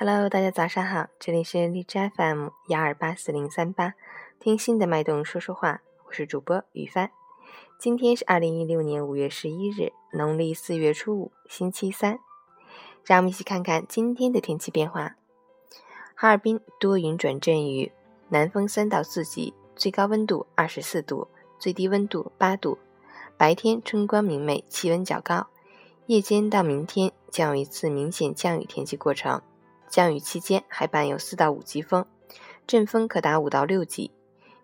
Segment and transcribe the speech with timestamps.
[0.00, 3.94] Hello，大家早上好，这里是荔枝 FM 幺二八四零三八，
[4.38, 7.10] 听心的脉动说说话，我是主播雨帆。
[7.80, 12.20] 今天是二零一六年五月十一日，农历四月初五，星期三。
[13.04, 15.16] 让我们一起看看今天的天气变化。
[16.14, 17.90] 哈尔滨多云转阵雨，
[18.28, 21.26] 南风三到四级，最高温度二十四度，
[21.58, 22.78] 最低温度八度。
[23.36, 25.48] 白天春光明媚，气温较高，
[26.06, 29.42] 夜间到明天将有一次明显降雨天气过程。
[29.88, 32.06] 降雨期间还伴有四到五级风，
[32.66, 34.10] 阵风可达五到六级。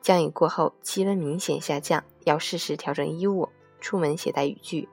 [0.00, 3.48] 降雨过后，气温明显下降，要适时调整衣物，
[3.80, 4.88] 出门携带雨具。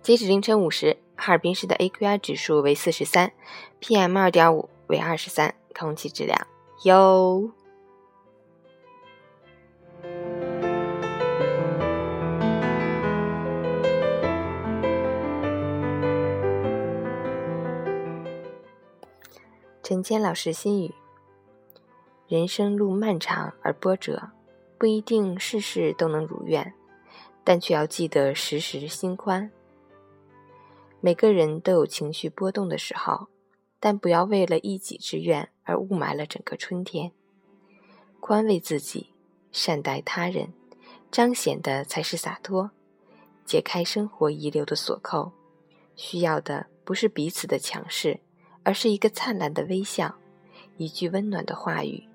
[0.00, 3.32] 截止凌晨五时，哈尔滨市的 AQI 指数为四十三
[3.80, 6.46] ，PM 二点五为二十三，空气质量
[6.84, 7.50] 优。
[19.84, 20.94] 陈坚老师心语：
[22.26, 24.30] 人生路漫长而波折，
[24.78, 26.72] 不一定事事都能如愿，
[27.44, 29.50] 但却要记得时时心宽。
[31.02, 33.26] 每个人都有情绪波动的时候，
[33.78, 37.12] 但不要为了一己之愿而雾霾了整个春天。
[38.20, 39.12] 宽慰自己，
[39.52, 40.54] 善待他人，
[41.10, 42.70] 彰显的才是洒脱。
[43.44, 45.32] 解开生活遗留的锁扣，
[45.94, 48.20] 需要的不是彼此的强势。
[48.64, 50.16] 而是一个灿烂的微笑，
[50.78, 52.08] 一句温暖的话语，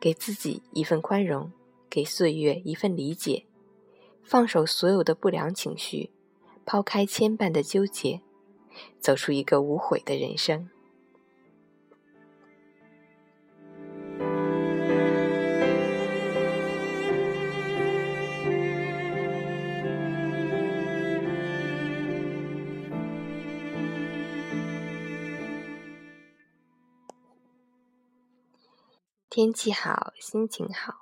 [0.00, 1.52] 给自己一份宽容，
[1.88, 3.44] 给岁月一份理解，
[4.24, 6.10] 放手所有的不良情绪，
[6.64, 8.22] 抛开牵绊的纠结，
[8.98, 10.68] 走出一个无悔的人生。
[29.34, 30.92] 天气好，心情好，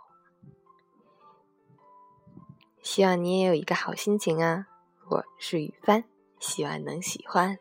[2.81, 4.69] 希望你也有一个好心情啊！
[5.09, 6.05] 我是雨帆，
[6.39, 7.59] 希望能喜欢。